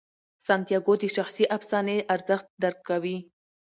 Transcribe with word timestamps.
سانتیاګو 0.45 0.93
د 0.99 1.03
شخصي 1.15 1.45
افسانې 1.57 1.97
ارزښت 2.15 2.47
درک 2.63 2.79
کوي. 2.89 3.17